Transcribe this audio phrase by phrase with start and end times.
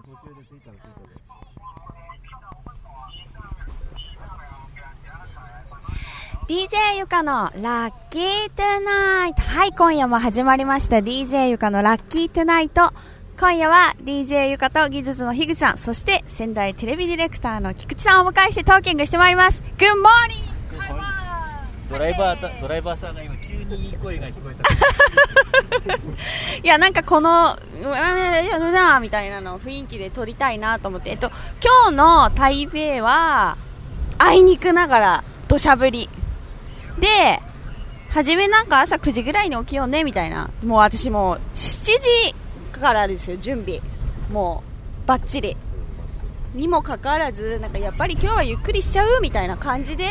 [0.00, 1.12] 途中でついたのついた
[6.48, 10.96] DJ ゆかのラッキートゥナイトはい今夜も始まりました。
[10.96, 12.90] DJ ゆかのラッキートゥナイト
[13.38, 15.78] 今夜は DJ ゆかと技術の樋口さん。
[15.78, 19.62] そして仙台テレビディレクターの菊池さんをお迎えしてトーキングしてまいります。
[19.76, 20.52] Good morning!
[21.90, 23.34] ドライバードライバーさんが今
[23.64, 24.62] にいい声が聞こえた。
[26.62, 27.56] いやなんかこの
[29.00, 31.30] みたいなのを雰囲気で撮りたいなと思ってえっと
[31.62, 33.56] 今日の台北は
[34.18, 36.08] あいにくながら土砂降り
[36.98, 37.40] で
[38.10, 41.92] 初めなんか朝9時ぐらいに起きようねみたいなもう私もう7
[42.72, 43.80] 時からですよ準備
[44.30, 44.62] も
[45.04, 45.56] うバッチリ
[46.54, 50.04] にもかかわらずなんかやっぱり今日はゆっくりしちゃうみたいな感じで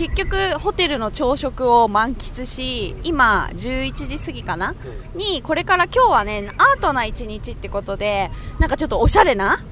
[0.00, 4.74] 結局ホテルの朝食を満喫し今11時過ぎかな？
[5.14, 9.62] にこれから今日はねアートな一日ってことでなんかちょっとおしゃれな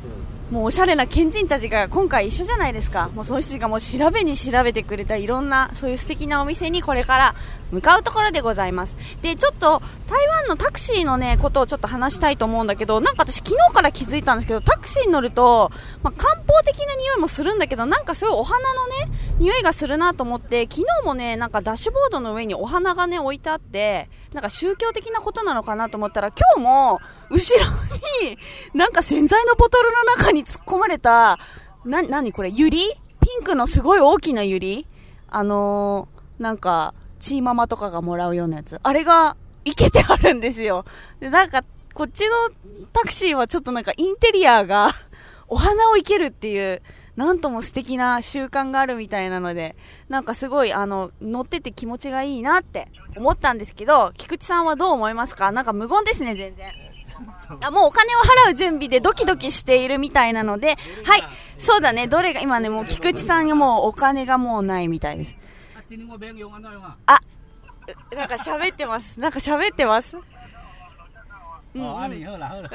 [0.50, 3.08] もうおしゃれな賢人たちが今回一緒じゃないですか。
[3.14, 7.34] もうその人たちがもう調べに調べてくれたいろんなそういう素敵なお店にこれから
[7.70, 8.96] 向かうところでございます。
[9.22, 15.70] でちょっと台湾のタクシーのねことをちょっと話したいと思うんだけどなんか私昨日から気づいたんですけどタクシーに乗ると、
[16.02, 18.94] まあ、漢方的な匂いもするんだけどなんかすごいお花のね
[19.38, 27.64] 匂いがするなと思って昨日もねなんかダッシュボードの上にお花がね置いてあってなんか宗教的なことなのかなと思ったら今日も後ろ
[28.22, 28.38] に
[28.74, 31.38] なんか洗剤のボトルの中に突っ込まれた
[31.84, 32.88] な、なにこれユリ？
[33.20, 34.86] ピンクのすごい大きなユリ？
[35.28, 38.78] あのー、なんかチーママとかがもらうようなやつ。
[38.82, 40.84] あれが、いけてあるんですよ。
[41.20, 42.32] で、なんか、こっちの
[42.92, 44.90] タクシーはちょっとなんかインテリアが
[45.48, 46.80] お花を生けるっていう、
[47.16, 49.74] なんとも素敵な習慣があるみたいなので、
[50.08, 55.50] なんかすごい、あの、乗ってて気持ちがいいなって思ったんですけど、菊池さんはどう思いますか？
[55.50, 56.72] なんか無言ですね、全然。
[57.60, 61.22] あもうお金を払う準備でドキドキしているみたいなので、はい、
[61.58, 65.34] そうだね、どれが、今ね、もう菊池さんがもうお金がもうないみたいです。
[67.06, 67.18] あ、
[68.14, 69.18] なんか喋ってます。
[69.18, 70.16] なんか喋ってます？
[71.74, 71.88] うん、うん、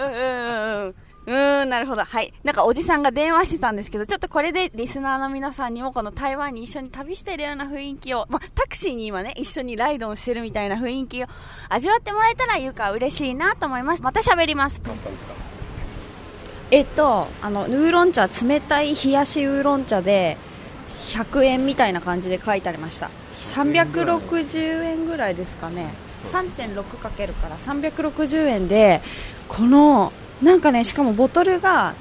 [0.06, 0.96] うん、うん。
[1.26, 2.04] うん、なるほど。
[2.04, 2.34] はい。
[2.44, 11.28] なんかおじさんが電話してたんですけど、ちょっとこれでリスナーの皆さんにもこの台湾に一緒に旅してるような雰囲気を、まタクシーに今ね、一緒にライドをしてるみたいな雰囲気を
[11.70, 14.02] 味わってもらえたら、いうか嬉しいなと思います。
[14.02, 14.82] また喋ります。
[16.72, 20.38] えっと、あの、ウーロン茶、冷たい冷やしウーロン茶で、
[21.04, 23.10] 100円みたいな感じで書いてありました。
[23.36, 25.94] 360円ぐらいですかね。
[26.32, 27.58] 3.6かけるから。
[27.58, 29.02] 360円で
[29.50, 31.94] このなんかねしかもボトルが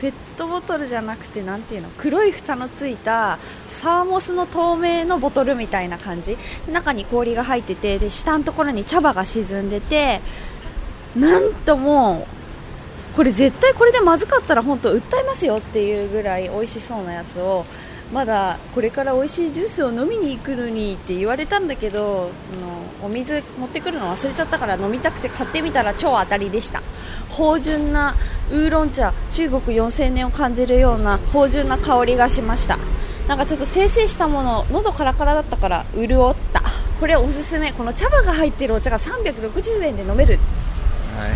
[0.00, 1.88] ペットボトルじゃなくてなていうの？
[1.98, 3.38] 黒い蓋のついた
[3.68, 6.36] サーモスの透明のボトルみたいな感じ？
[6.70, 10.20] 中に氷が入っててで下のところに茶葉が沈んでて
[11.16, 12.26] なんとも
[13.12, 17.66] うこれ絶対これでまずかったら本当訴えますよっていうぐらい美味しそうなやつを
[18.12, 22.30] まだこれから美味しいジュースを飲みに行くのにって言われたんだけど
[23.00, 26.82] あのお水持ってくるの忘れちゃったから飲みたくて買ってみたら超当たりでした。
[27.30, 28.16] 芳潤な
[28.50, 32.78] ウーロン茶中国4000年を感じるような芳醇な香りがしました。
[33.28, 36.62] なんかちょっと生成したもの喉カラカラだったから潤った。
[36.98, 37.72] これおすすめ。
[37.72, 40.38] この茶葉が入ってるお茶が360円で飲める。
[41.16, 41.30] はい。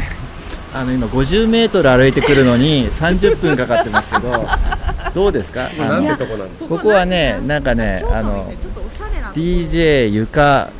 [0.74, 4.44] あの今50メートル歩いてくるのに30分かかってますけど。
[5.14, 5.68] どうですか？
[6.68, 8.52] ここはねなんかねあの
[9.34, 10.70] DJ 床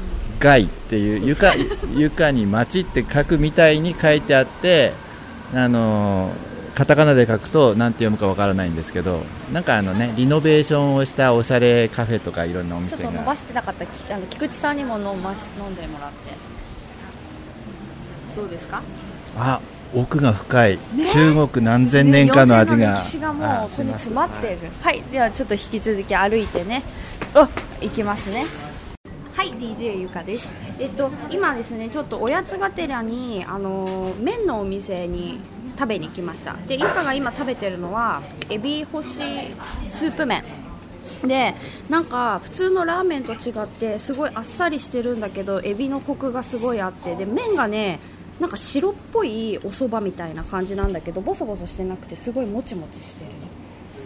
[0.41, 1.53] 街っていう床
[1.97, 4.93] 床に街って書くみたいに書いてあって
[5.55, 6.31] あの
[6.75, 9.23] カタカナで書くと何て読むかわからないんですけど
[9.53, 13.03] なんかあのねリノベーションをしたおしゃれカフェとかいろんなお店が。
[13.03, 13.85] ちょっと伸ばしてなかった
[14.15, 16.17] あの菊池さんにも飲まし飲んでもらって。
[18.37, 18.83] どうですか？
[19.39, 19.61] あ
[19.95, 24.59] 奥が深い、ね、中国何千年かの味が、歴史がもうここに詰まっている。
[24.83, 25.03] はい。
[25.13, 26.83] ではちょっと引き続き歩いてね。
[27.35, 27.49] お
[27.83, 28.47] 行きますね。
[29.35, 30.51] はい DJ ゆかです。
[30.79, 35.39] えっと今ですねちょっとおやつがてらにあの麺のお店に
[35.79, 36.57] 食べに来ました。
[36.67, 39.23] でゆかが今食べてるのはエビ干し
[39.89, 40.45] スープ麺。
[41.25, 41.55] で
[41.89, 47.17] なんか普通のラーメンと違ってすごいあっさりしてるんだけどエビのコクがすごいあって。
[47.17, 48.01] で麺がね
[48.41, 53.31] なんか白っぽいお蕎麦みたいな感じなんだけどボソボソしてなくてすごいもちもちしてる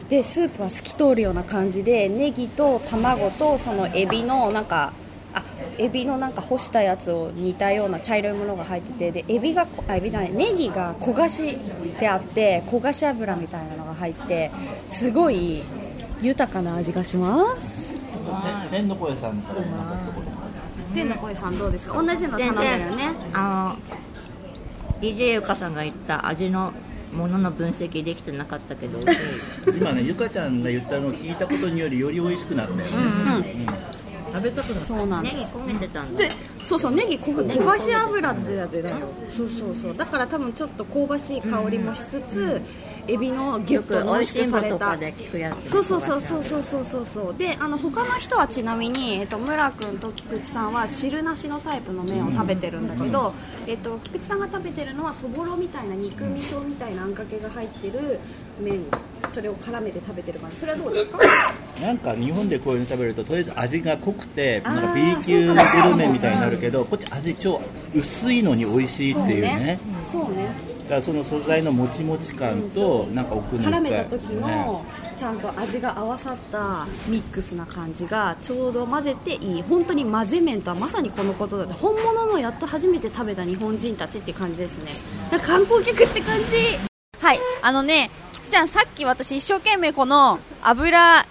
[0.09, 4.93] でスープは透き通るような感じでネギと卵とそのエビのなんか
[5.35, 5.43] あ
[5.79, 11.59] エビのなんか干したやつを煮たような茶色いものが入っててでエビがあエビじゃないネギが焦がし
[12.01, 14.51] であって焦がし油みたいなのが入って
[14.89, 15.63] すごい
[16.21, 17.95] 豊かな味がします。
[18.71, 19.63] 天の声さんから
[20.95, 22.03] 天の声さんどうですか？
[22.03, 23.15] 同じの頼んでるよね。
[23.33, 23.99] あの
[25.01, 26.73] DJ ゆかさんが言った味の
[27.13, 28.99] ものの分析できてなかったけど
[29.75, 33.67] 今ねゆかちゃんが言ったのを聞いたことによりより美味しくなったよね、うんうん。
[34.33, 36.31] 食べたくなそうなんネギ焦げてたんだで
[36.67, 38.97] そうそうネギ焦げ香ばしい油ってやつだよ。
[39.35, 39.97] そうそうそう。
[39.97, 42.63] だから多分ちょっと香ばしい香りもしつつ、うん
[43.09, 44.97] エビのギュッと濃縮された
[45.67, 47.35] そうそうそうそうそうそうそうそう。
[47.39, 53.33] であの他の人はちなみに、えっと、村君と菊池さんは汁なしのタイプの麺を食べてるんだけど、
[53.67, 58.21] えっと、菊池さんが食べてるのはそぼろみたいな肉味噌みたいなあんかけが入ってる
[58.61, 58.83] 麺。
[59.33, 60.57] それを絡めて食べてる感じ。
[60.59, 61.19] それはどうですか？
[61.83, 67.61] なんか日本でこういうの食べるととりあえず味が濃くてなんか B 級グルメみたいになるけどこっち味超
[67.95, 69.79] 薄いのに美味しいっていうね。
[70.11, 70.49] そうね。
[70.69, 74.85] そうからその素材のもちもち感となんか奥に絡めた時の
[75.17, 84.93] ちゃんと味が合わさったミックスな感じがちょうど混ぜていい本当に混ぜ麺とはまさにこのことだって本物のやっと初めて食べた日本人たちって感じですね。
[85.31, 86.79] なんか観光客って感じ。
[87.19, 87.39] はい。
[87.63, 91.27] あのね菊ちゃんさっき私一生懸命この油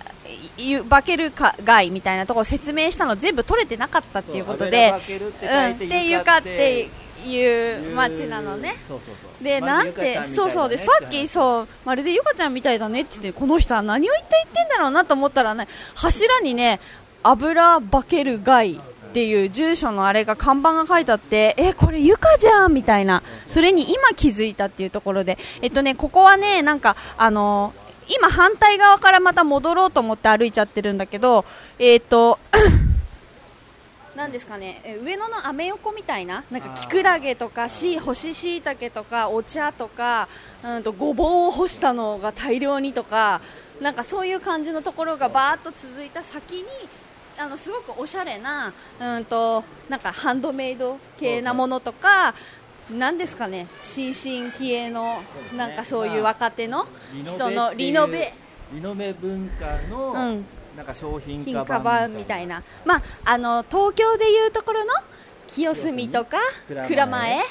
[0.89, 6.89] バケルか貝みたいなところ説明したの全部取れてなかったっていうことで、うん、っていうかって
[7.25, 8.75] いう街なのね。
[9.41, 10.69] で、なんて、そうそう。
[10.69, 16.79] で、さっきそうまるでゆかちゃんみたいだねって言ってこの人は何を言って言ってんだろうなと思ったらね柱にね
[17.23, 18.79] 油化ける街っ
[19.13, 23.23] ていう住所のあれが看板が書いてあってえこれゆかじゃんみたいな。
[23.49, 25.37] それに今気づいたっていうところで。
[25.61, 27.73] えっとねここはねなんかあの
[28.09, 31.45] 今反対側からまた戻ろうと思って歩いちゃってるんだけど
[31.79, 32.39] えっと
[34.17, 40.27] なんですかね、え上野のアメ横みたいな、なんかキクラゲとかし干し椎茸とかお茶とか、
[40.63, 43.41] うんとごぼうを干したのが大量にとか、
[43.79, 46.63] なんかそういう感じのところがバーっと続いた先に。
[47.39, 52.33] あのすごくおしゃれな、うんとなんかハンドメイド系なものとか、
[52.89, 55.21] なんですかね、新進気鋭の
[55.55, 56.87] なんかそういう若手の
[57.23, 58.33] 人のリノベ。
[58.73, 60.45] リノベ文化の、うん
[60.77, 64.93] なんか商品カバンみたいな、まあ、あの東京でいうところの
[65.47, 66.37] 清澄とか
[66.87, 67.41] 蔵前。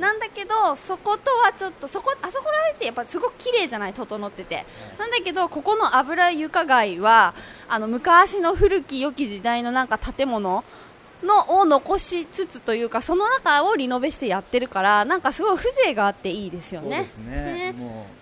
[0.00, 3.92] なんだけどそことはちょっとそこあそこら辺ってやっぱすごく綺麗じゃない？
[3.92, 4.64] 整ってて。
[4.98, 7.34] なんだけどここの油床街は
[7.68, 10.64] あの昔の古き良き時代のなんか建物
[11.22, 17.06] のを残しつつというかその中をリノベしてやってるからなんかすごい風情があっていいですよね。
[17.28, 17.72] ね。
[17.72, 18.21] ね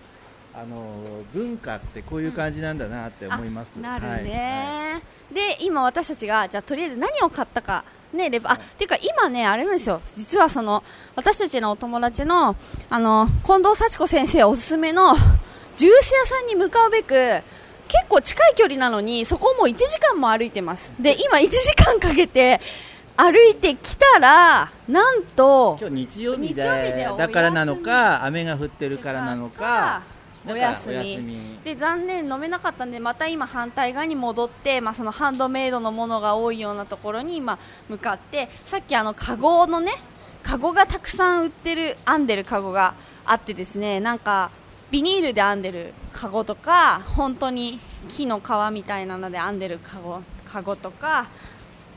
[0.53, 0.93] あの
[1.33, 3.75] 文化ってこういう感じなんだなって思います。
[3.77, 5.01] なるね、は
[5.31, 7.83] い、で今私たちがじゃとりあえず何を買ったか。
[8.13, 10.01] ねレバあっていうか今ねあれなんですよ。
[10.15, 10.83] 実はその
[11.15, 12.55] 私たちのお友達の
[12.89, 15.15] あの近藤幸子先生おすすめの
[15.77, 17.41] ジュース屋さんに向かうべく
[17.87, 20.91] 結構近い距離なのにそこも1時間も歩いてます。
[20.99, 22.59] で今1時間かけて
[23.15, 30.01] 歩いてきたらなんと今日日曜日だからなのか雨が降ってるからなのか
[30.47, 31.59] お休み。
[31.63, 37.59] で残念飲めなかったんでまた今反対側に戻って、まあ、そのハンドメイドのものが多いようなところに今
[37.89, 39.91] 向かってさっきあのカゴのね
[40.43, 42.95] カゴがたくさん売ってる編んでるカゴが
[43.25, 44.49] あってですねなんか
[44.89, 47.79] ビニールで編んでるカゴとか本当に
[48.09, 51.27] 木の皮みたいなので編んでるカゴカゴとか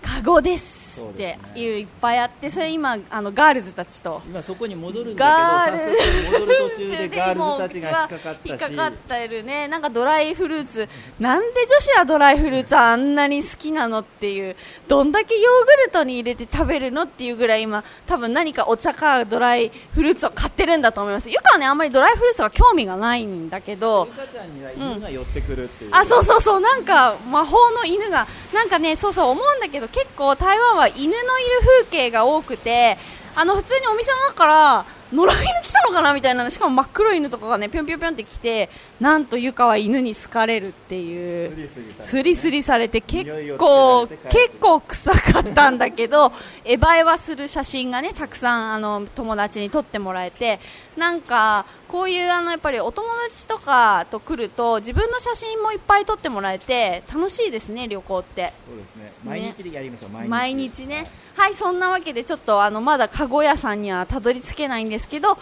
[0.04, 4.20] カゴですっていういっぱいあってそれ今あのガールズたちと。
[4.26, 5.92] 今そこに戻るんだけどガール
[6.32, 8.08] 戻る途中でガールズたちが
[8.44, 9.66] 引っかかってるね。
[9.66, 10.88] なんかドライフルーツ。
[11.18, 14.56] なんで女子はドライフルーツあんなに好きなのっていう。
[14.86, 21.30] どんだけヨーグルトに入れて食べるのっていうぐらい今多分何かお茶かドライフルーツを買ってるんだと思います。
[21.30, 24.06] ゆかはねあんまりドライフルーツは興味がないんだけど。
[24.10, 26.60] ゆかちゃんには犬が寄ってくるっていう、うん、あそうそうそう。
[26.60, 31.16] なんか魔法の犬がなんかねそうそう思うんだけど結構台湾は犬のいる
[31.60, 32.98] 風景が多くて
[33.36, 38.68] あの普通にお店の中から野良犬来たのかなみたいなしかも真っ黒い犬とかがねぴょんぴょんぴょんって来て
[39.00, 41.68] なんとゆかは犬に好かれるっていう
[42.00, 44.28] すりすりされて結構結
[44.60, 46.32] 構臭かったんだけど
[46.64, 50.58] え映えはする写真がねたくさんあの友達に撮ってもらえて
[50.96, 58.52] なんかこういうあのやっぱりお友達とかと来ると自分の写真もいっぱい撮ってもらえて楽しいですね旅行って。
[58.66, 59.18] そうですね。
[59.24, 61.06] 毎日でやりましょう、ね、毎日ね。
[61.36, 65.38] はいそんなわけでちょっとあのまだ籠屋さんにはたどり着けないんですけど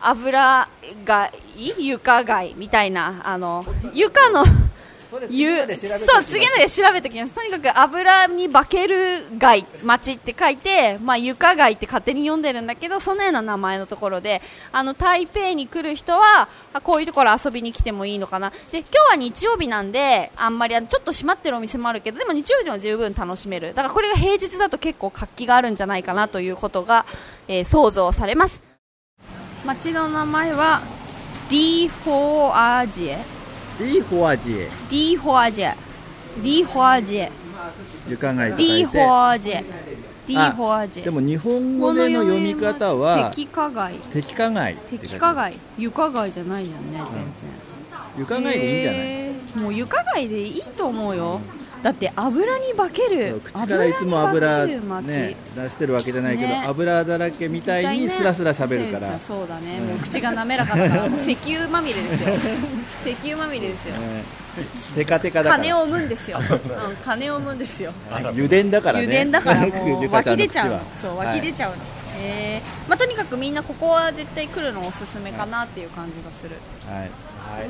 [0.00, 0.68] 油
[1.04, 4.44] がい床貝みたいなあの床の
[5.30, 5.64] ゆ
[6.04, 7.32] そう次ので調べてきます。
[7.32, 14.42] とにかく油に化ける街町って書いて、まあ、床街って勝手に読んでるんだけどそのような名前のところで
[14.72, 16.48] あの台北に来る人は
[16.82, 18.50] こういうところ遊びに来てもいいのかな。
[18.72, 23.68] で今日は日曜日なんであんまりちょっと閉まってるお店もあるけどでも日曜日でも十分楽しめる。
[23.68, 27.06] だからこれが平日だと結構活気があるんじゃないかなということが、
[27.46, 28.73] えー、想像されます
[29.66, 30.82] 街の名前は
[31.48, 33.18] D フォアジエ。
[33.78, 34.68] D フォアジエ。
[34.90, 35.74] D フォアジエ。
[36.42, 37.32] D フォアジエ。
[38.08, 39.64] 床貝と書 D いフォてアジエ。
[40.26, 41.02] D フォアジエ。
[41.02, 43.94] でも日本語での読み方は敵加害。
[44.12, 45.54] 敵加害敵加害。
[45.78, 47.32] 床貝じゃないじゃんね全然。
[48.18, 49.64] 床貝でいいんじゃない？
[49.64, 51.40] もう床貝でいいと思うよ
[51.84, 53.42] だって油に化ける。
[53.44, 55.36] 口からいつも油ね街。
[55.54, 56.64] 出してるわけじゃないけど、ね。
[56.66, 61.06] 油だらけみたいにスラスラ喋るから、そうだね、もう口が滑らかだから。
[61.20, 62.34] 石油まみれですよ。
[63.04, 63.96] 石油まみれですよ。
[63.96, 64.24] ね。
[64.94, 67.92] テカテカだ金を生むんですよ、 うん、金を生むんですよ。
[68.10, 69.20] 油田だからね。
[69.20, 70.80] 油田だからもう 湧き出ちゃう。
[71.02, 71.26] そうはい。
[71.28, 71.80] 湧き出ちゃうの、へ
[72.22, 76.56] えまあ、とにかくみんなここは絶対来るのおすすめかなっていう感じがする、
[76.90, 77.10] はい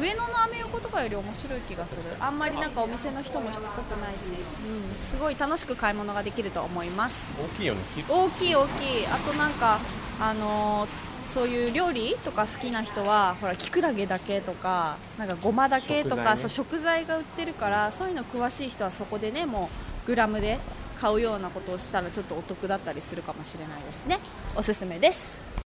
[0.00, 2.02] 上野のアメ横とかより面白い気がする。
[2.20, 7.34] あんまりなんかお店の人もしつこくないし、うん、すごい楽しく買い物ができると思います。
[7.38, 9.06] 大きいよね大きい大きい。
[9.06, 9.78] あとなんか
[10.20, 16.36] あのーそういう料理とか好きな人はほらキクラゲだけとかなんかごまだけとか食材ね。
[16.36, 19.70] そう食材が売ってるからそういうの詳しい人はそこでねも
[20.04, 20.58] うグラムで
[21.00, 24.20] 買うようなことをしたらちょっとお得だったりするかもしれないですね。
[24.54, 25.54] おすすめです